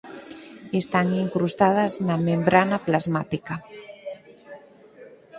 [0.81, 3.55] Están incrustadas na membrana plasmática.